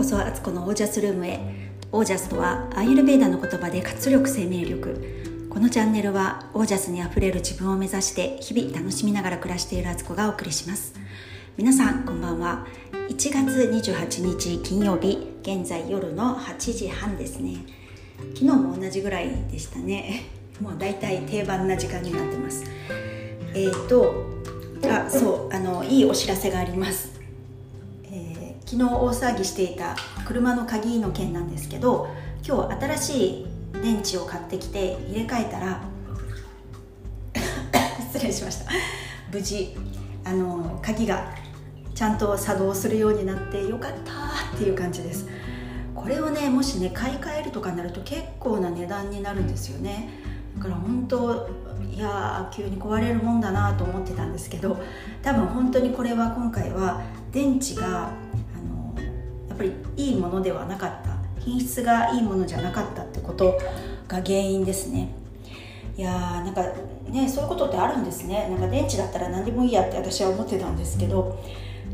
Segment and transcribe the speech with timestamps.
[0.00, 1.38] こそアツコのオージャスルームへ。
[1.92, 5.46] オージャスとはアイルベーダの言葉で活力生命力。
[5.50, 10.94] このチャンネルはオージャスにあふれる自分を目指して日々楽しみながら暮らしているアツコがお送りします。
[11.58, 12.66] 皆さんこんばんは。
[13.10, 17.58] 1月28日金曜日現在夜の8時半ですね。
[18.34, 20.22] 昨日も同じぐらいでしたね。
[20.62, 22.64] もうだいたい定番な時間になってます。
[23.52, 24.14] えっ、ー、と
[24.82, 27.19] あそうあのいいお知らせがあります。
[28.70, 32.06] 昨日大騒ぎしていた車の鍵の件なんですけど
[32.46, 33.46] 今日新しい
[33.82, 35.82] 電池を買ってきて入れ替えたら
[38.12, 38.70] 失礼しました。
[39.32, 39.76] 無事
[40.24, 41.34] あの鍵が
[41.96, 45.26] ちゃんと作動するようになってよかったっていう感じです。
[45.92, 50.10] これをねもしね買い替えるとかになると結構な値段になるんですよね。
[50.56, 51.48] だから本当
[51.92, 54.78] いや急に壊れるもんだなと思ってたんですけど
[55.22, 57.00] 多分本当にこれは今回は
[57.32, 58.12] 電池が
[59.60, 61.10] ぱりいいものではなかった。
[61.40, 63.58] 品質がいいものじゃなかったってこと
[64.08, 65.14] が原因ですね。
[65.96, 66.62] いやーなんか
[67.08, 68.48] ねそういうことってあるんですね。
[68.50, 71.38] なんか電池だったら何でもいいやって私は思ってたんですけど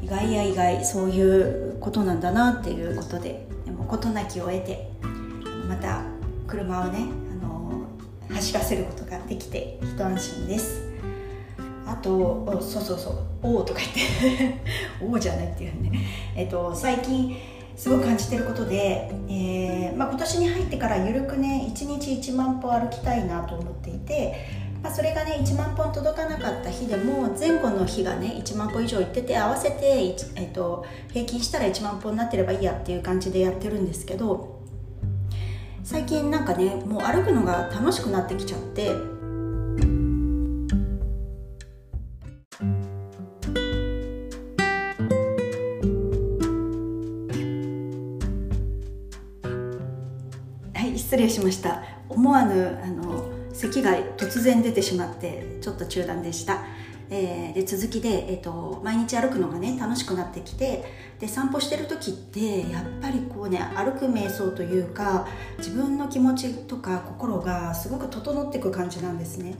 [0.02, 4.90] 意外や意外そういうことなんだなっていうことででも事なきを得て
[5.68, 6.02] また
[6.46, 7.06] 車をね
[7.42, 7.84] あの
[8.34, 10.86] 走らせることができて一安心です。
[11.86, 14.60] あとそうそうそう「おお」とか言って
[15.00, 15.92] 「おお」じゃないっていうね
[16.34, 17.36] えっと最近
[17.76, 24.34] すごく感じてることで、えーまあ、今年に入ってから緩くね1日1万歩歩きたいなと思っていて、
[24.82, 34.62] まあ、それがね1万歩届かなかった日でも前後の日がね1万歩以上行ってて合わせて、えーと、平均したら1万歩になってればいいやっていう感じでやってるんですけど
[35.84, 39.15] 最近なんかねもう歩くのが楽しくなってきちゃって
[51.26, 51.82] 礼しました。
[52.08, 56.64] 思わぬあの咳が突然出てしまってちょっと中断でした、
[57.10, 60.84] えー、で続きで、えーと、毎日歩くのがね楽しくなってきて
[61.18, 65.26] で散歩してる時ってやっぱりこうね歩く瞑想というか
[65.58, 69.56] 自分の気持ちとか心がすごく整っていく感じなんですね。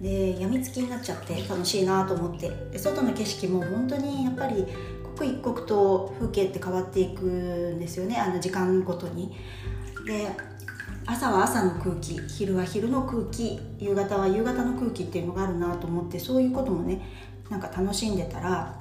[0.00, 2.48] で病みつきになっちゃって楽しいなと思って。
[2.70, 4.64] で外の景色も本当にやっぱり
[5.16, 9.36] 刻一刻と風景って変わっていくんですよねあの時間ごとに。
[10.06, 10.26] で
[11.06, 17.00] 朝は朝の空気昼は昼の空気夕方は夕方の空気っていうのがあるなと思ってそういうこともね
[17.48, 18.80] なんか楽しんでたら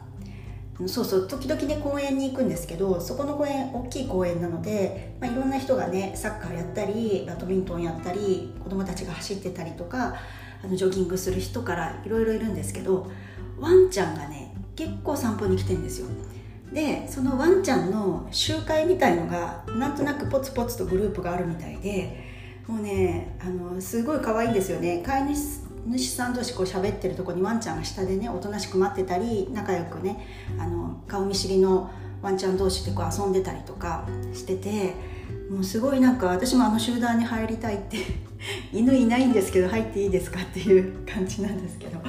[0.87, 10.15] そうそう時々ね公園に行くんですけどそこの公園大きい公園なので、まあ、いろんな人がねサッカーやったりバドミントンやったり子供たちが走ってたりとか
[10.63, 13.11] あのジョギングする人からいろいろいるんですけど
[13.59, 16.07] ワンちゃんがね結構散歩に来てんですよ。
[16.73, 22.23] でそのワンちゃんの集会みたいのがなんとなくポツポツとグループがあるみたいで
[22.67, 25.01] もうねあのすごい可愛いんですよね。
[25.03, 25.35] 飼い
[25.87, 30.27] 主さん同士こう喋ってるとこにワンちゃんが下でねおとなしく待ってたり仲良くね
[30.59, 31.89] あの顔見知りの
[32.21, 34.93] ワンちゃん同士でこう遊んでたりとかしてて
[35.49, 37.97] もうすごいなんか私もあの集団に入りたいって
[38.71, 41.99] 犬いないんですけど入っていいですかっていう感じなんですけど。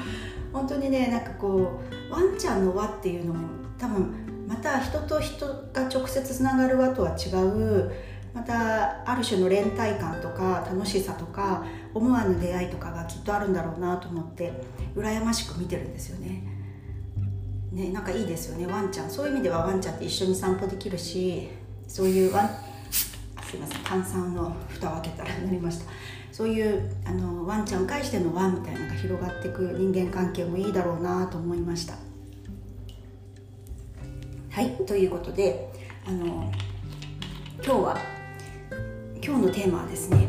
[0.53, 3.47] 本当にねなんかこうワンちゃんの輪っていうのも
[3.79, 7.93] 多分また人と人が直接つながる輪とは違う
[8.35, 14.53] またある種の連帯感とか楽しさとか思わぬ出会いとかがきっとあるんだろうなと思って
[14.97, 16.43] 羨ましく見てるんですよね。
[17.71, 19.11] ねなんかいいですよねワンちゃん。
[19.11, 21.49] そういう意味ではワンちゃんって一緒に散歩できるし
[21.87, 22.49] そういうワン
[22.91, 25.85] すいません炭酸の蓋を開けたらなりました。
[26.33, 32.10] そういうあのワンちゃんを介してのワンみたいなのが広がっていく人間関係もいいだろうなと思いました。
[34.61, 35.73] はいということで
[36.07, 36.53] あの
[37.65, 37.99] 今日は
[39.25, 40.27] 今日のテーマはですね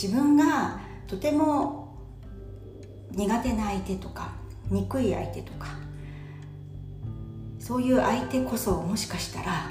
[0.00, 0.78] 自分が
[1.08, 1.92] とても
[3.10, 4.30] 苦手な相手とか
[4.70, 5.70] 憎い相手とか
[7.58, 9.70] そういう相手こそもしかしたら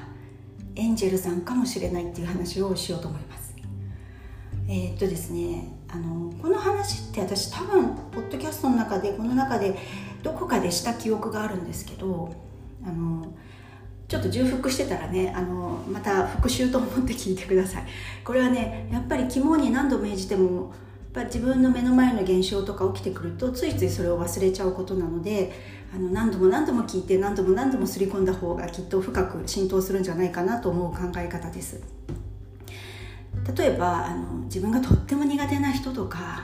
[0.76, 3.56] エンジェルさんかもしれないっていう話をしようと思います。
[4.68, 9.78] えー、っとですねあのこの話って私多分ポッドキャストの中でこの中で
[10.24, 12.45] どこかでした記憶があるんですけど
[12.86, 13.26] あの
[14.08, 17.84] ちょっと重複してたらねあのまた復習と思って聞いてください。
[18.24, 20.74] これはねやっぱり肝に何度命じても
[21.16, 25.52] やっぱ自分の目の前の現象とか起きてくるとついついそれを忘れちゃうことなので
[25.96, 31.82] あの何度も何度も聞いて何度も何度もすり込んだ方がきっと深く浸透するんじゃないかなと思う考え方です。
[33.58, 36.44] 例えばあの自分がとっても苦手な人とか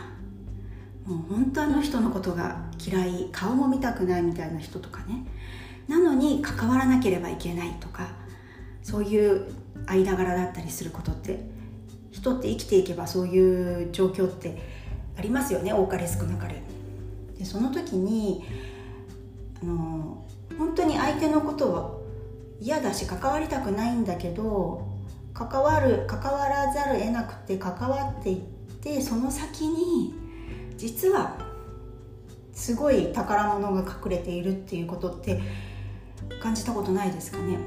[1.06, 5.26] もう本当あの人のことが嫌い顔も見たくないみたいな人とかね。
[5.88, 8.10] なのに関わらなければいけないとか
[8.84, 9.54] そういう
[9.86, 11.40] 間柄だったりすることって
[12.12, 14.58] 人って生きていけばそういう状況って
[15.18, 16.62] ありますよね多かれ少なかれ。
[17.38, 18.44] でその時に
[19.62, 20.26] あの
[20.58, 21.92] 本当に相手のことは
[22.60, 24.88] 嫌だし関わりたくないんだけど
[25.34, 28.38] 関わる関わらざる得なくて関わっていっ
[28.82, 30.14] てその先に
[30.78, 31.38] 実は
[32.54, 35.42] すごい宝物が隠れているっていうことって
[36.40, 37.58] 感じたことないですかね。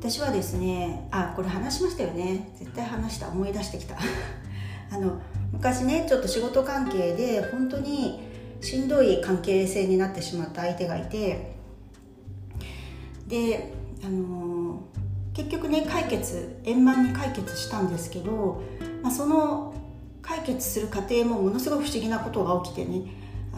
[0.00, 2.50] 私はですねあこれ話しましたよね。
[2.58, 3.96] 絶対話した思い出してきた。
[4.90, 5.20] あの
[5.52, 8.20] 昔ねちょっと仕事関係で本当に
[8.60, 11.56] しんどい関係性になってしまった相手がいて。
[13.26, 14.80] であの
[15.34, 18.62] 結局ね解決円満に解決したんですけど、
[19.02, 19.74] まあ、その
[20.20, 23.02] 解決する過程もものすごく不思議なことが起きてね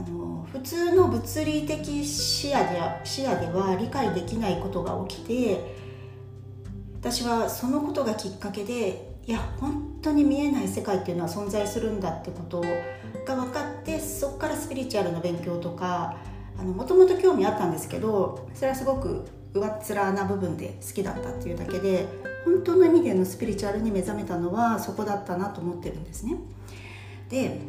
[0.01, 5.77] あの普通の物理的視野で視野では理解できないことが起きて
[7.01, 12.63] 私はそのことがきっかけでいや本当に見えない世界っていうのは存在するんだってこと
[13.27, 16.17] が分かってそこからスピリチュアルの勉強とか
[16.57, 22.07] もともと興味あったんですけどそれはすごく上っ面な部分で好きだったっていうだけで
[22.45, 26.37] 本当の意味でのスピリチュアルに目覚めたのはそこだったなと思ってるんですね。
[27.29, 27.61] で、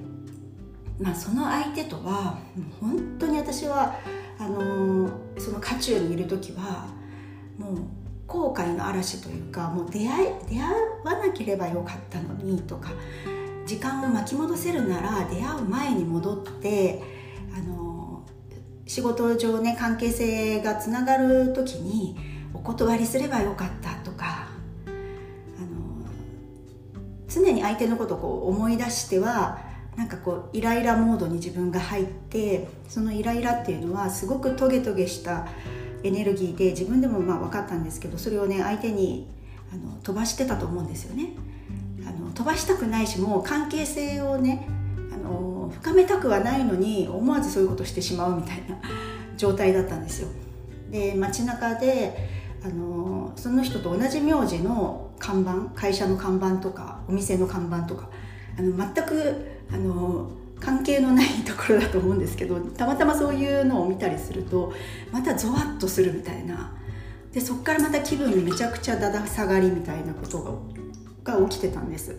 [1.02, 2.38] まあ、その相手とは
[2.80, 3.96] 本当に私は
[4.38, 6.88] あのその渦中にいる時は
[7.58, 7.78] もう
[8.28, 10.62] 後悔の嵐というかもう出会い出会
[11.04, 12.92] わなければよかったのにとか
[13.66, 17.02] 時間を巻き戻せるなら出会う前に戻って
[17.56, 18.24] あの
[18.86, 22.16] 仕事上ね関係性がつながる時に
[22.54, 24.48] お断りすればよかったとか
[24.86, 26.06] あの
[27.28, 35.48] 常に相手のことをこう思い出してはなんかこうイライラモードに自分が入ってそのイライラっていうのはすごくトゲトゲした
[36.04, 39.28] エネルギーで自分でもまあ分かったんですけどそれをね相手に
[39.72, 41.34] あの飛ばしてたと思うんですよね。
[42.06, 44.68] あの飛ばしたくないしもう関係性をね
[45.14, 48.80] あの深めたくはないのに思わずそういうことしてしまうみたいな
[49.38, 50.30] 状態だったんですよ。
[50.90, 52.30] で街中で
[52.64, 58.10] あのその人と同じ名字の看板会社の看板とかお店の看板とか
[58.58, 60.30] あの全くあの
[60.60, 64.74] 関係のないところだと思うんですけどたまたまそういうのを見たりすると
[65.12, 66.74] またゾワッとするみたいな。
[67.34, 70.62] でそこからまた気分めちゃくちゃだだ下がりみたいなこと
[71.24, 72.18] がが起きてたんです。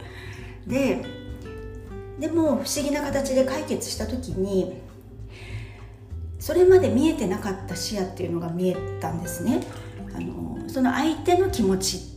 [0.67, 1.05] で
[2.19, 4.81] でも不思議な形で解決した時に
[6.39, 9.61] それまで見えてなかった視野っていうのが見えたんですね。
[10.15, 12.13] あのその相手の気持ち。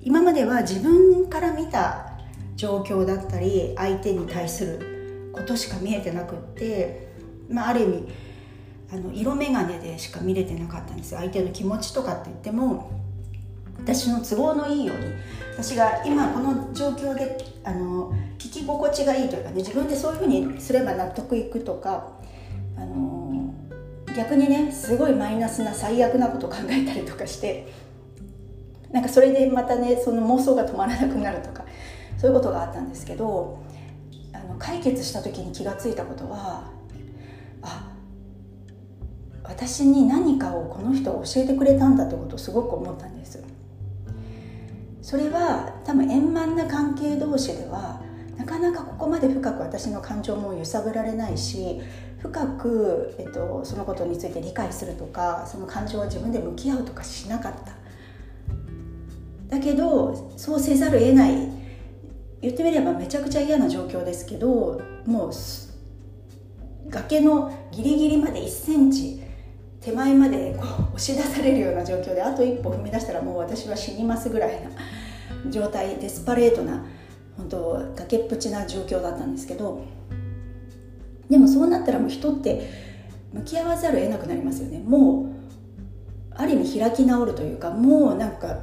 [0.00, 2.11] 今までは自分から見た
[2.56, 7.08] 状況だったり相手に対することしか見えてなくって、
[7.48, 8.08] まあ、ある意味
[8.92, 11.20] あの色眼鏡でしか見れてなかったんですよ。
[11.20, 12.90] 相手の気持ちとかって言っても
[13.78, 15.04] 私の都合のいいように
[15.54, 22.12] 私が今この状況であの聞き心地がいいというかね自分でそういうふうにすれば納得いくとか
[22.76, 23.54] あの
[24.16, 27.72] 逆にねすごいマイナスな最悪なことを考えたりとかして
[28.90, 31.64] なんかそれでまたねその妄想が止まらなくなるとか
[32.22, 33.58] そういうことがあったんですけど
[34.32, 36.70] あの解決した時に気が付いたことは
[37.62, 37.90] あ
[39.42, 43.42] 私に何かをこの人が教えてくれたんだってことをすごく思ったんです。
[45.02, 48.00] それは多分円満な関係同士では
[48.36, 51.80] なかなかここまで深く私の感情も揺さぶられないし
[52.20, 57.72] 深く、えっと、そのことについて理解するとかその感情を自分で向き合うとかしなかった。
[59.56, 61.61] だけどそうせざるを得ない
[62.42, 65.32] 言ってみればめちゃくちゃ嫌な状況ですけどもう
[66.90, 69.22] 崖のギリギリまで1センチ
[69.80, 74.70] 手前までこう押し出されるような状況であと一歩踏み出したらもう私は死にますぐらいな
[75.50, 76.84] 状態デスパレートな
[77.36, 79.84] 本当崖っぷちな状況だったんですけど
[81.30, 82.68] でもそうなったらもう人って
[83.32, 84.78] 向き合わざるを得なくなりますよね。
[84.80, 85.32] もう
[86.34, 88.62] ある意味開き直るというかもうなんか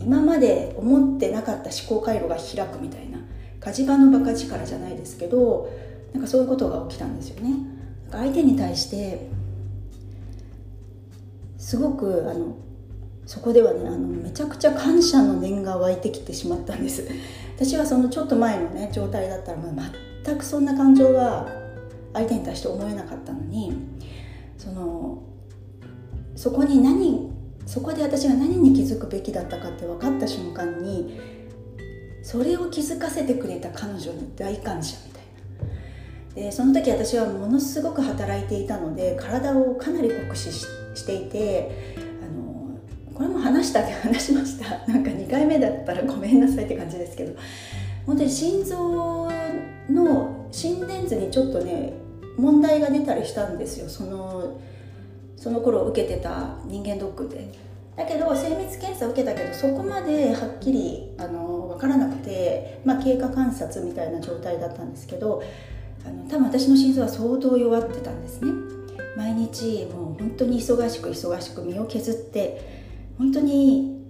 [0.00, 3.18] 今まで思ってなかった思考回路が開くみたいな
[3.60, 5.70] 火事場のバカ力じゃないですけど
[6.12, 7.56] なんかそういうことが起きたんですよね。
[8.10, 9.28] 相手に対して
[11.58, 12.56] すごくあの
[13.26, 17.08] そこではねあのめちゃくちゃ感謝の念が湧いてきてしまったんです。
[17.56, 19.74] 私はそのちょっと前のね状態だったらもう
[20.24, 21.48] 全くそんな感情は
[22.12, 23.72] 相手に対して思えなかったのに
[24.58, 25.18] その
[26.36, 27.33] そこに何
[27.74, 31.18] そこで私が何に気づくべきだったかって分かった瞬間に
[32.22, 35.22] それを気づかせてくれた彼女に大感謝みたい
[36.36, 36.42] な。
[36.46, 42.78] でその時私はものすごく働いていたので体をかなり酷使していてあの
[43.12, 44.70] これも話したって話しました。
[44.86, 47.34] なんか2回目だったらごめんなさいって感じですけど。
[48.06, 49.28] 本当に心臓
[49.90, 51.92] の心電図にちょっとね
[52.36, 53.88] 問題が出たりしたんですよ。
[53.88, 54.60] その
[55.44, 57.52] その頃受けてた人間ドックで。
[57.94, 65.42] だけど精密検査受けたけどそこまではっきりあの分からなくて、まあ、経過観察みたいな状態だったんですけど
[66.04, 68.52] あの多分私の心臓は相当弱ってたんですね。
[69.18, 74.02] 毎日もう本当に忙しく忙しく身を削って本当に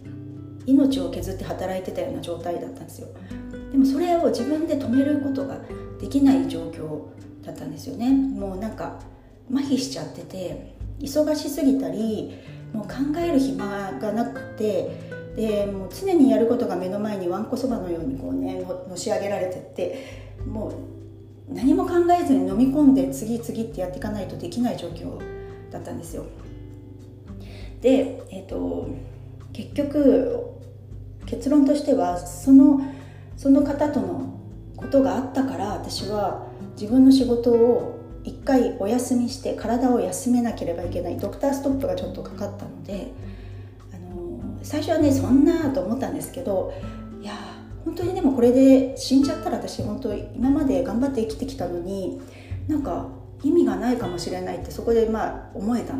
[0.66, 3.08] 命を削って働いてたような状態だったんですよ。
[3.72, 5.58] でもそれを自分で止めることが
[6.00, 7.02] できない状況
[7.44, 8.12] だったんですよね。
[8.12, 9.00] もうなんか
[9.52, 12.38] 麻痺しちゃってて忙しすぎたり
[12.72, 20.94] もう考える暇がなくてでもう常にやることが目の前にわんこそばのようにこうねのし上げられてってもう
[21.52, 25.18] 何も考えずに飲み込んで次々ってやっていかないとできない状況
[25.70, 26.24] だったんですよ。
[27.80, 28.88] で、えーと、
[29.52, 30.54] 結局
[31.26, 32.80] 結論としてはその
[33.36, 34.38] その方との
[34.76, 36.46] ことがあったから私は
[36.80, 37.93] 自分の仕事を
[38.24, 41.18] 一回お休みして体を休めなければいけない。
[41.18, 43.12] ドクターストップがちょっとかかったので
[43.92, 46.74] あの最初はねそんなと思ったんですけど
[47.20, 47.34] いや
[47.84, 52.20] 本当にでもこれで死んじゃったら私本当今まで頑張って生きてきたのに
[52.66, 53.08] なんか
[53.42, 55.94] 意味がないかもしれないってそこでまあ思えた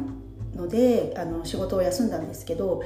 [0.57, 2.83] のであの仕事を休んだんですけど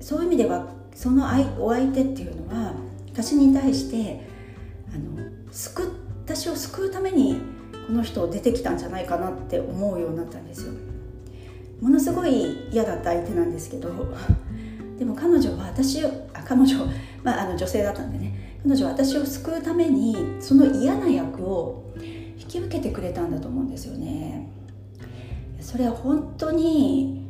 [0.00, 1.26] そういう意味ではその
[1.58, 2.74] お相手っていうのは
[3.12, 4.26] 私に対して
[4.94, 5.90] あの救
[6.24, 7.40] 私を救うために
[7.86, 10.72] この人出てきたんじゃないかなって思うようになったんですよ。
[11.80, 13.90] ものすごい嫌だった相手なんですけど
[14.98, 16.76] でも彼女は私をあ彼女、
[17.24, 21.82] まあ、あの女性だったんでね彼女は私を救うためにその嫌な役を
[22.38, 24.48] 引き受けてくれたんだと思うんですよね。
[25.60, 27.22] それは本当に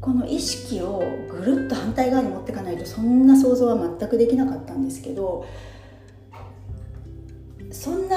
[0.00, 5.46] この意識をぐるっと反対側に持っていかないとそんな想像は全くできなかったんですけど
[7.72, 8.16] そんな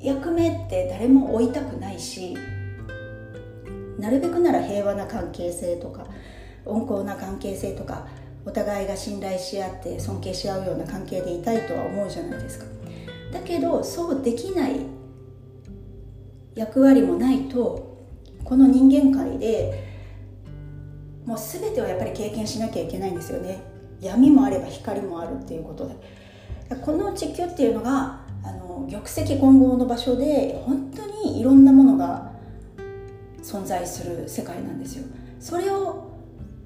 [0.00, 2.36] 役目って誰も負いたくないし
[3.98, 6.06] なるべくなら平和な関係性とか
[6.64, 8.06] 温厚な関係性とか
[8.46, 12.64] お互いが信頼し合って尊敬し合うような関係でいたいとは思うじゃないですか。
[13.32, 14.80] だけどそうできない
[16.54, 17.98] 役割もないと
[18.44, 19.88] この人間界で
[21.26, 23.60] もう全てをやっぱり経験しなきゃいけないんですよね。
[24.00, 25.94] 闇もあれば光もあるっていうことで。
[26.76, 28.19] この地球っていうのが
[28.88, 32.30] 玉石混合の場所で本当にいろんなものが
[33.42, 35.04] 存在する世界なんですよ。
[35.40, 36.10] それを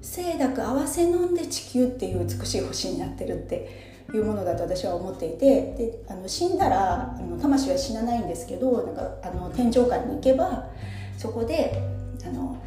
[0.01, 10.69] 清濁合わせ飲んで地球っていう美しい星になってるっていうものだと私は思っていてであの死んだらあの魂は死なないんですけどなんかあの天上界に行けば
[11.17, 11.81] そこで
[12.23, 12.61] あの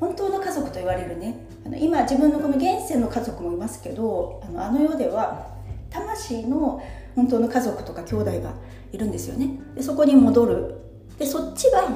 [0.00, 5.46] 本当の家族と言われるねあの今自分のこの現世の家族もいますけどあのあの世では
[5.90, 6.82] 魂の
[7.14, 8.54] 本当の家族とか兄弟が
[8.92, 9.58] いるんですよね。
[9.74, 10.74] でそこに戻る。
[11.18, 11.88] でそっちが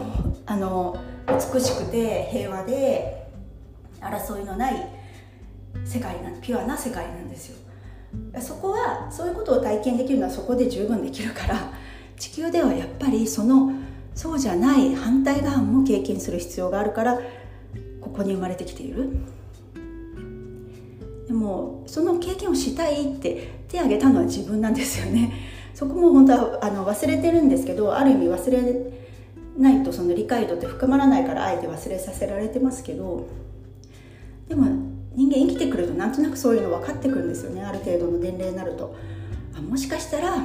[0.47, 0.97] あの
[1.29, 3.29] 美しくて平和で
[4.01, 4.89] 争いのない
[5.85, 7.57] 世界なピュアな世界なんですよ。
[8.41, 11.73] そこはそういうことを体験できるのはそこで十分できるから
[12.17, 13.73] 地球ではやっぱりその
[14.15, 17.21] そうじゃない反対側も経験する必要があるから
[18.01, 19.11] ここに生まれてきている。
[21.27, 25.56] でもその経験をしたいって手を挙げたのは自分なんですよね。
[25.77, 28.93] そこも本当はあの忘れてるんですけどある意味忘れ
[29.59, 33.27] ないとその理解度って深まらないからあえて忘れさせられてますけど
[34.49, 34.65] でも
[35.15, 38.97] 人間生きてくるとなんとなくそういうの分かってくるんですよねある程度の年齢になると。
[39.55, 40.39] あもしかしたら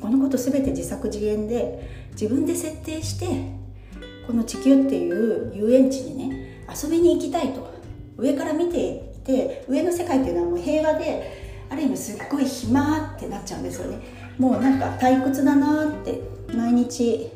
[0.00, 3.26] このこと全て自作自演で自分で設定して
[4.26, 7.72] この地球っていう遊園地にね遊びに行きたいと。
[8.18, 14.25] 上から見ていて上の世界っていうのはもう平和である意味すっごい暇ってなっちゃうんですよね。
[14.38, 16.20] もうなんか退屈だなって
[16.54, 17.30] 毎日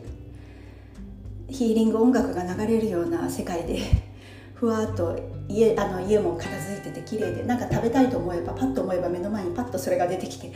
[1.48, 3.80] ヒーリング音楽が流れるような世界で
[4.54, 10.52] ふわっと家あの家も片付いてて綺麗でなんか食べたいと思えばパッと思えば目の前にパッとそれが出てきて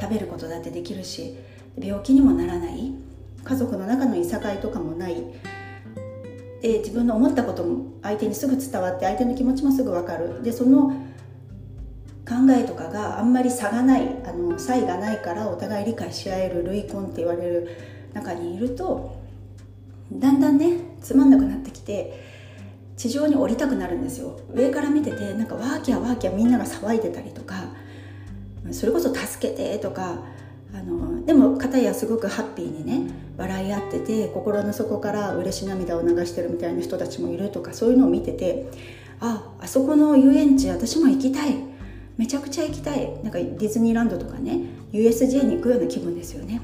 [0.00, 1.36] 食べることだってできるし
[1.78, 2.92] 病気にもならない
[3.44, 5.16] 家族の中のいさかいとかもない。
[6.60, 10.42] で自分の思ったことも相手にすぐ伝わって相手の気持ちもすぐ分かる。
[10.44, 10.92] でその
[12.32, 17.76] 考えとかがあんまり差がないあの差異がないからお互い理解し合える類婚って言われる
[18.14, 19.20] 中にいると
[20.10, 22.22] だんだんねつまんなくなってきて
[22.96, 24.38] 地上に降りたくなるんですよ。
[24.54, 27.64] 上から見ててなんかワーキャーワーキャーみんなが騒いでたりとか
[28.70, 30.22] それこそ「助けて」とか
[30.74, 38.66] あのでも片やすごくハッピーにね笑い合ってて心の底から嬉し涙を流してるみたいな人たちもいるとかそういうのを見てて
[39.20, 41.71] ああそこの遊園地私も行きたい。
[42.18, 43.08] めちゃくちゃ行きたい。
[43.22, 44.60] なんかディズニーランドとかね
[44.92, 46.60] USJ に行くような気分ですよね。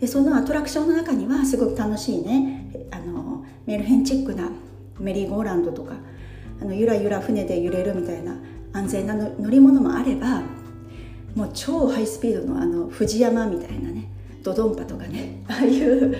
[0.00, 2.70] でそのアトラクションの中にはすごく楽しいね。
[2.90, 4.50] あのメルヘンチックな
[4.98, 5.94] メリーゴーランドとか
[6.60, 8.36] あのゆらゆら船で揺れるみたいな
[8.72, 10.42] 安全な乗り物もあれば
[11.34, 14.10] もう超ハイスピードのあの藤山みたいなね
[14.42, 16.16] ドドンパとかね ああいう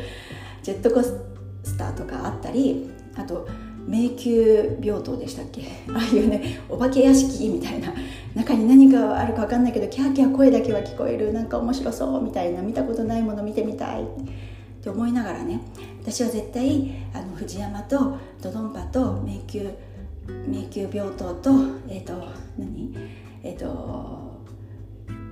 [0.62, 3.46] ジェットコースターとかあったりあと
[3.90, 5.62] 迷宮病棟でしたっけ？
[5.92, 7.92] ああいうねお化け屋敷みたいな
[8.37, 14.06] 中に何があるか分かんないけどキャーキャー声だけは聞こえるなんか面白そうみたいな見たことないもの見てみたいっ
[14.82, 15.61] て思いながらね
[16.00, 19.70] 私は絶対あの藤山とドドンパと迷宮
[20.47, 21.50] 迷宮病棟と
[21.88, 22.12] えっ、ー、と
[22.56, 22.94] 何？
[23.42, 24.30] えっ、ー、と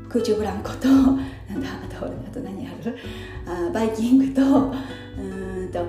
[0.08, 2.96] 空中ブランコとなんだあとあと何ある？
[3.46, 5.80] あバイキングとうんと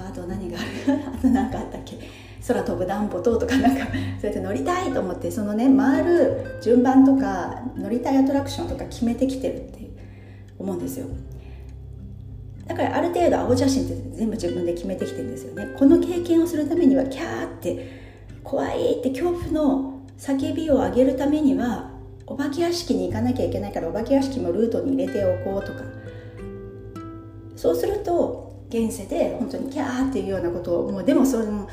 [0.00, 1.01] あと何がある？
[1.40, 1.98] あと何かあったっけ？
[2.46, 3.84] 空飛ぶダンボととかなんか
[4.20, 9.88] そうやって乗りたいと思ってそのね回る順番とか乗りたいアトラクションとか決めてきてるって
[10.58, 11.06] 思うんですよ。
[12.66, 15.74] だからある程度青写真って全部自分で決めてきてるんですよね。
[15.78, 18.02] この経験をするためにはキャーって
[18.42, 21.90] 怖いって恐怖の叫びを上げるためには
[22.26, 25.80] お化け屋敷に行かなきゃいけないからお化け屋敷もルートに入れておこうとか。
[27.56, 31.68] そうすると現世で本当にキャーっていうようなことをもうでもその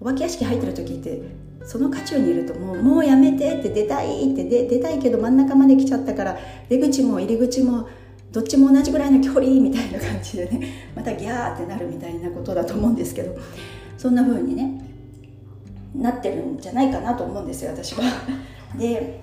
[0.00, 1.22] お化け屋敷入ってる時って
[1.64, 7.88] その渦中にいるともうもうやめてって出たいって出たいけど真ん中まで来ちゃったから出口も入り口も
[8.32, 13.36] どっちも同じぐらいの距離みたいな感じでね またギャーってなるみたいなことだと思うんですけど
[13.96, 14.80] そんな風にね
[15.94, 18.02] なってるんじゃないかなと思うんですよ私は。
[18.76, 19.20] で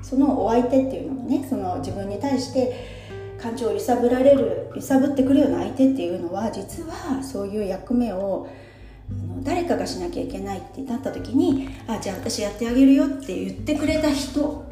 [0.00, 3.01] そのお相手っていうのもねその自分に対して
[3.42, 8.48] 感情を揺さぶられる揺さぶってくるような相手っていうのは実はそういう役目を
[9.42, 14.64] 誰かがしなきゃいけないってなった時にあじゃあ私やってあげるよって言ってくれた人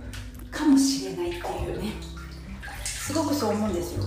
[0.52, 1.92] かもしれないっていうね。
[2.84, 4.04] すごくそう思うんですよ。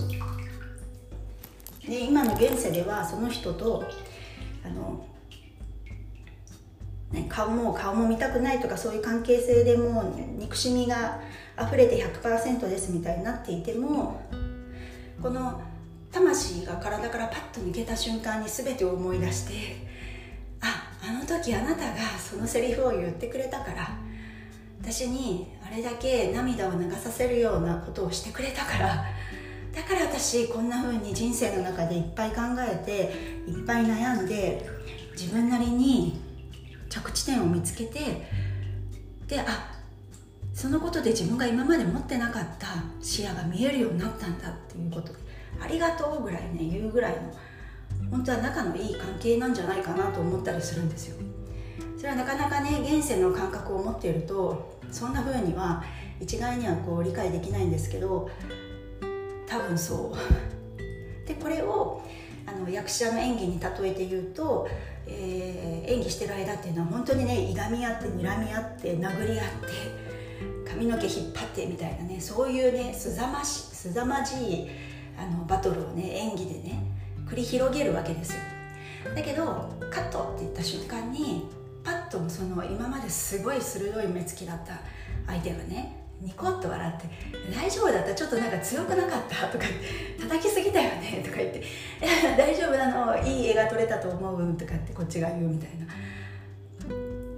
[1.86, 3.84] で今の現世ではその人と
[4.64, 5.04] あの
[7.12, 11.20] ね、顔も顔も見たくないとかそういう関係性でもう憎しみが
[11.62, 14.20] 溢れて100%ですみたいになっていても
[15.24, 15.58] この
[16.12, 19.54] 魂が体からパッと抜けた瞬間に全てを思い出して
[20.60, 23.98] ああの時あなたがそのセリフを言ってくれたから
[24.82, 29.06] 私にあれだけ涙を流させるようなことをしてくれたから
[29.74, 34.68] だから私こんな風に人生の中でいっぱい考えていっぱい悩んで
[35.12, 36.20] 自分なりに
[36.90, 38.28] 着地点を見つけて
[39.26, 39.72] であ
[40.54, 42.68] そのことで自分が今まで持ってなかった
[43.02, 45.18] 視野が見えるようになったんだっていうことで
[45.60, 51.16] ありがとうぐらいね言うぐらいの本当は仲のいい関係なんじゃないかなと思ったりするんですよ。
[51.96, 55.82] それはなかなかね現世の感覚を持っているとそんな風には
[56.20, 58.30] 一概にはこう理解できないんですけど
[59.46, 61.26] 多分そう。
[61.26, 62.02] でこれを
[62.46, 64.68] あの役者の演技に例えて言うと
[65.06, 70.13] えー、演技してる間っていうのは本当にねいがみ合って睨み合って殴り合って
[70.74, 74.68] 髪の毛引っ張ってみたいなねそういうねすざましすざまじい
[75.16, 76.82] あのバトルをね演技でね
[77.26, 78.38] 繰り広げるわけですよ。
[79.14, 79.44] だけど
[79.90, 81.48] カットって言った瞬間に
[81.84, 84.80] パッとその今まですごい鋭い目つきだった
[85.26, 87.06] 相手がねニコッと笑って
[87.54, 89.64] 「大丈夫だったちょっとなんか強くなかった」とか
[90.20, 91.62] 「叩きすぎたよね」とか言って
[92.36, 95.86] 「大丈夫なのいい絵が撮れたと思う」とかってこっちが言うみたいな。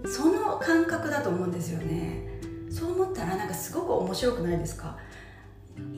[0.08, 2.35] その感覚だと思うんですよね。
[2.96, 4.96] 思ったらなんかすごく面白くないですか？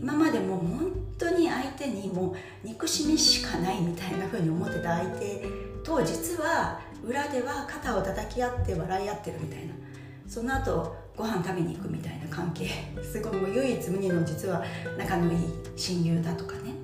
[0.00, 2.34] 今までもう本当に相手にも
[2.64, 5.46] う憎しみしかないみたいな風に思ってた相手
[5.84, 9.74] と実は裏では肩を叩き合って笑い合ってるみたいな。
[10.26, 12.68] その後ご飯食べに行くみたいな関係。
[13.02, 14.64] すごいもう唯一無二の実は
[14.98, 15.38] 仲のいい
[15.76, 16.74] 親友だとかね。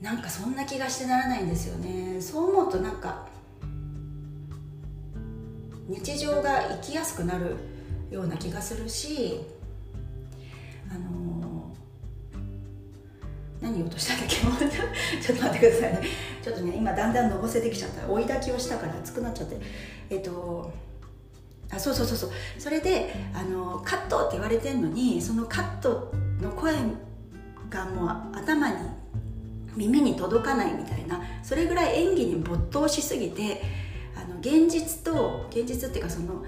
[0.00, 2.20] なんかそんな気がしてならないんですよね。
[2.20, 3.26] そう思うとなんか
[5.88, 7.56] 日常が生きやすくなる
[8.10, 9.40] ような気がするし
[10.90, 11.74] あの、
[13.60, 14.36] 何言おうとしたんだっけ？
[15.20, 16.02] ちょっと待ってくださいね。
[16.42, 18.08] ちょっとね今だんだんのぼせてきちゃった。
[18.08, 19.56] 追い焚きをしたから熱くなっちゃって。
[20.10, 20.72] えっと
[21.72, 22.30] あそうそうそうそう。
[22.58, 26.74] それであのカットって言われてんのにそのカットの声
[27.68, 28.76] がもう頭に
[29.74, 33.60] 耳に届かないみたいなそれぐらい演技に没頭しすぎて
[34.14, 36.44] あの現実と現実っていうかその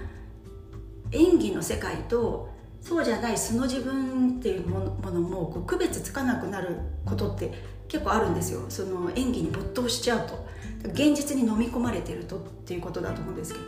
[1.11, 2.49] 演技の世界と
[2.81, 4.79] そうじゃない素の自分っていうも
[5.11, 7.51] のもこう区別つかなくなることって
[7.87, 8.61] 結構あるんですよ。
[8.69, 10.47] その演技に没頭しちゃうと。
[10.85, 13.65] 現実に飲み込まれてるとっていうことだと思うんですけど。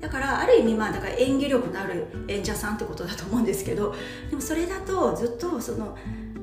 [0.00, 3.94] だからある意味まあだから演技力のある演者さんってことだと思うんですけど
[4.30, 5.96] でもそれだとずっとその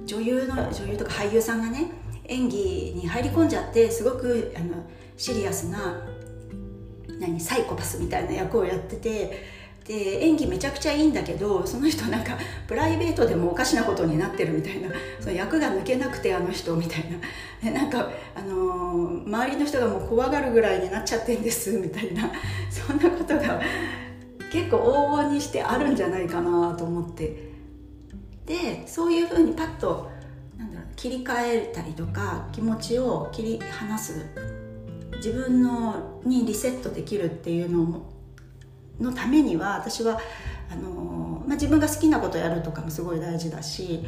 [0.05, 1.91] 女優の女優とか俳優さんがね
[2.25, 6.01] 演技に入り込んじゃってすごくあのシリアスな
[7.19, 9.43] 何サイコパスみたいな役をやってて
[9.85, 12.35] で演技めちゃくちゃいいんだけどその人なんか
[12.67, 17.05] プライベートでもおかしなことになってるみたいなその役が抜けなくてあの人みたい
[17.61, 17.71] な。
[17.71, 22.31] なんか、あのー、周りの人がもう怖がるぐらいになっちゃってんですみたいな。
[22.69, 23.61] そんなことが
[24.51, 27.53] 結構往々にしてあるんじゃないかなと思って。
[28.45, 30.09] でそういうふうにパッと
[30.57, 34.25] なんだろう切り替えたりとか気持ちを切り離す。
[35.17, 38.14] 自分のにリセットできるっていうのも
[38.99, 40.19] のためには私は
[40.71, 44.03] あの、まあ、自分が好きなことやるとかもすごい大事だし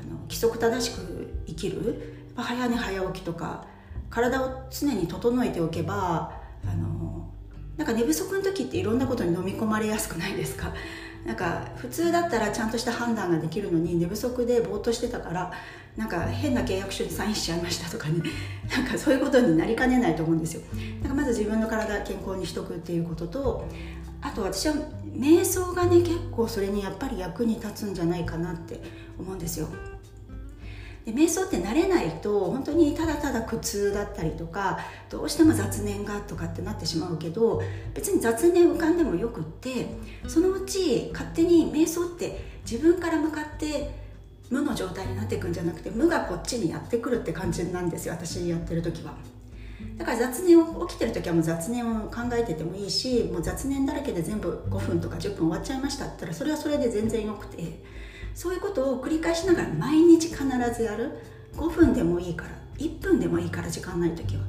[0.00, 3.66] あの規則正しく生きる早寝早起きとか
[4.10, 6.32] 体を常に整えておけば
[6.64, 7.30] あの
[7.76, 10.72] なんか寝不足の時っていろんなことに飲み込まれやすくないですか？
[11.26, 15.52] なんか普通だったらちゃんとした判断ができるのに寝不足でぼーっとしてたから
[15.96, 18.22] なんか変な契約書にサインしちゃいましたとかね。
[18.70, 20.62] なんかそういうことになりかねないと思うんですよ。
[21.02, 23.64] だからまず自分の体健康にしとくっていうことと
[24.26, 24.74] あと私は
[25.16, 28.80] 瞑想がね結構それにやっぱり役に立つんじゃないかなって
[29.18, 29.68] 思うんですよ
[31.04, 37.62] で瞑想って慣れないと本当にただただ苦痛だったりとかどうしても雑念がとかってなってしまうけど
[37.94, 39.86] 別に雑念浮かんでもよくって
[40.26, 43.94] そのうち勝手に瞑想って自分から向かって
[44.50, 49.14] 無の状態になっていくんじゃなくて無がこっちにやってくるって感じなんですよ私やってる時は。
[49.96, 57.80] だから雑念を起きてる時はもう雑念を考えててもいいしもう雑念だらけで全部5分とか10分終わっちゃいましたって言ったらそれはそれで全然よくて
[58.34, 61.12] そういうことを繰り返しながら毎日必ずやる。
[61.56, 64.42] 5分でもいいから1分でもいいから時間ない時は。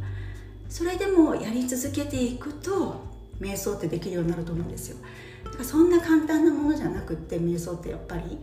[0.70, 3.02] それでもやり続けていくと
[3.40, 4.98] 瞑想ってできるようになると思うんですよ。
[5.46, 8.38] だからそんな簡単なものじゃなくって瞑想ってやっぱり。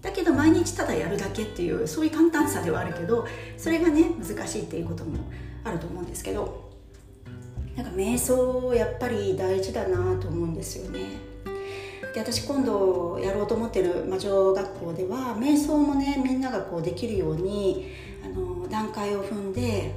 [0.00, 5.18] だけど毎日ただやるだけっていうそういう簡単さではあるけどそれがね難しいっていうことも
[5.64, 6.68] あると思うんですけど
[7.76, 11.28] なんか瞑想やっぱり大事だなと思うんですよね。
[12.14, 17.92] で私今度やろうと思ってる魔女学校では瞑想もねみんながこうできるように
[18.24, 19.94] あの段階を踏んで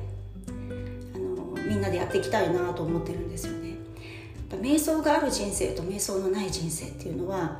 [1.15, 3.76] あのみんなでやっていきたいなと思ってるんですよね。
[4.62, 7.60] 瞑想がある人生と瞑想のない人生っていうのは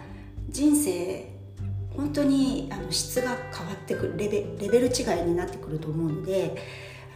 [0.50, 1.32] 人生
[1.96, 6.56] 本当にあの質が変わってくるレベレベル違いになってくると思うので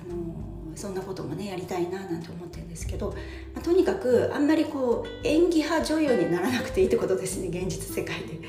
[0.10, 3.10] あのそんなこともねやりたいななんて思ってるんですけど、
[3.54, 8.40] まあ、とにかくあんまりこう演技派女優にならなくていいってことですね現実世界で。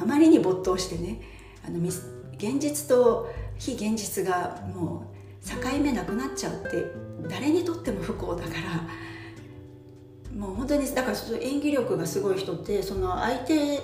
[0.00, 1.20] あまりに没頭してね
[1.66, 5.04] あの現実と非現実がも
[5.44, 6.84] う境目なくなっちゃうって
[7.28, 13.80] 誰にとっても不幸だからもう本当にだから演技力がすごい人ってその相手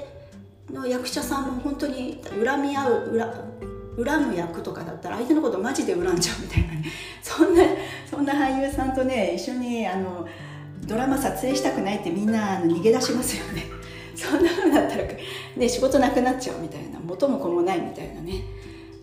[0.70, 6.84] の役者さんも本当に恨み合う恨恨む役とかだったら相手のことマジで恨んじゃうみたいなね。
[7.22, 7.62] そんな
[8.08, 10.26] そんな俳優さんとね一緒にあの
[10.86, 13.64] ドラマ撮影したくないってみんなあの逃げ出しますよね。
[14.14, 15.04] そんな風だったら、
[15.56, 18.42] ね、仕事なくなっちゃうみたいな元も子もないみたいなね。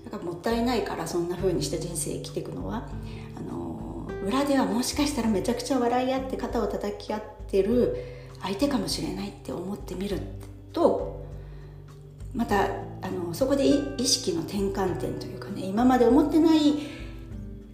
[0.06, 2.88] だからもったいないからそんな風にして人生生きていくのは。
[3.36, 7.95] あの裏ではもしかしたらめちゃくちゃ笑い合って肩を叩き合ってる
[8.41, 10.19] 相手かもしれないって思ってみる
[10.71, 11.23] と
[12.34, 12.65] また
[13.02, 13.65] あのそこで
[13.98, 16.74] 意識の転換点というかね今まで思ってない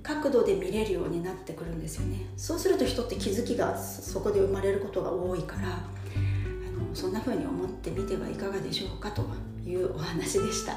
[0.04, 2.26] 角度で見れるようになってくるんですよね。
[2.36, 9.24] そうすると人って気づきがそこで生まれることが多いからあのそんな風に思ってみてはいかがでしょうかと
[9.66, 10.74] いうお話でした。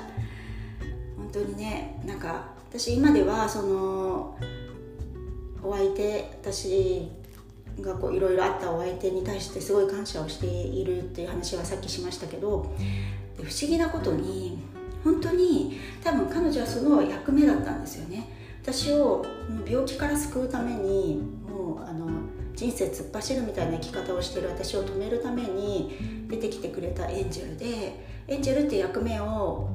[1.17, 4.39] 本当にねなんか私今ではその
[5.63, 7.09] お相手私
[7.81, 12.75] がこういろいろあったお相手に対してすごい感謝をしているっていう話はさっきしましたけど
[13.37, 14.59] 不思議なことに
[15.05, 18.29] 本当に多分彼女はその役目だったんですよね。
[18.63, 19.25] 私を
[19.67, 22.09] 病気から救うためにもうあの
[22.55, 25.97] 人生突っ走るみたいな生き方をしてる私を止めるために
[26.29, 29.69] 出てきてくれたエンジェルでエンジェルっていう役目を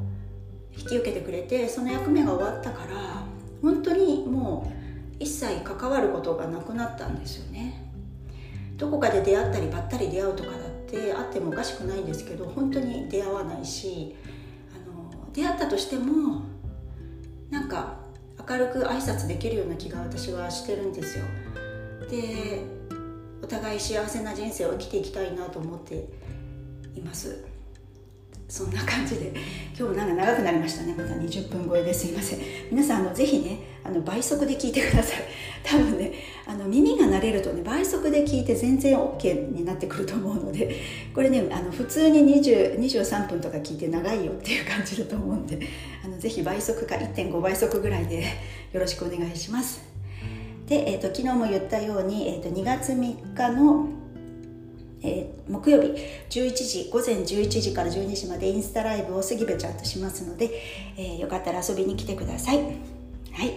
[0.77, 3.25] 引き受けてくれてその役目が終わったから
[3.61, 4.77] 本当にもう
[5.19, 7.83] 一切関わることがなくなったんですよね。
[8.77, 14.15] どこかで出会ったりばったり出会うとかだってあってもおかしくないんですけど本当に出会わないし
[14.73, 16.41] あの出会ったとしても
[17.49, 17.97] なんか
[18.49, 21.25] 明るく挨拶できるような気が私はしてるんですよ。
[22.09, 22.63] で
[23.43, 26.07] お互い幸せな人生を生きていきたいなと思って
[26.95, 27.45] います。
[28.47, 29.33] そんな感じで。
[29.77, 30.95] 今日なんか長くなりましたね。
[30.97, 32.39] また20分超えですいません。
[32.71, 35.23] 皆さんあのぜひねあの倍速で聞いてください。
[35.63, 36.13] 多分ね
[36.45, 40.75] あの耳が慣れるとね倍速で聞いて全然 OK になってくると思うので
[41.13, 45.59] これねあの普通に20 23分とか聞いて長いよっていう感じだと思うんで
[46.05, 48.23] あのぜひ倍速か1.5倍速ぐらいで
[48.71, 49.81] よろしくお願いします。
[50.67, 53.87] で、えーと、昨日も言ったように、えーと2月3日の
[55.07, 55.89] えー、木曜日
[56.29, 60.51] 11時午前11時から12時までインスタライブを杉部ちゃんとしますので、
[60.97, 62.57] えー、よかったら遊びに来てください。
[62.57, 62.63] は
[63.45, 63.53] い。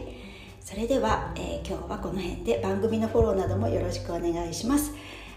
[0.60, 4.92] それでは、えー、今日はこの辺で番組のフォローなどもよろしくお願いします。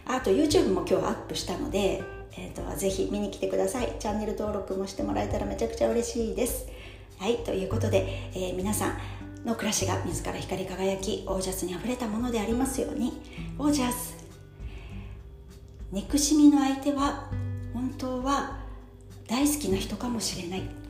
[0.06, 2.04] あと YouTube も今日アップしたので、
[2.38, 3.94] えーと、とぜひ見に来てください。
[4.00, 6.68] チャンネル登録もしてもらえたらめちゃくちゃ嬉しいです。
[7.18, 7.38] はい。
[7.38, 8.98] ということで、えー、皆さん
[9.46, 13.22] の暮らしが自ら光り輝きオージャスにあふれたものでありますように
[13.58, 14.23] オージャス
[15.94, 17.30] 憎しみの相手は
[17.72, 18.58] 本当は
[19.28, 20.83] 大好きな人かもしれない。